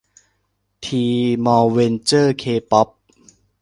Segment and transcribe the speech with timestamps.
[0.85, 1.05] ที
[1.45, 2.87] มอเวนเจอร์เคป๊อป